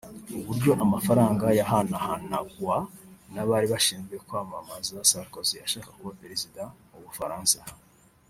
[0.39, 2.75] uburyo amafaranga yahanahanagwa
[3.33, 7.59] n’abari bashinzwe kwamamaza Sarkozy ashaka kuba Perezida mu Bufaransa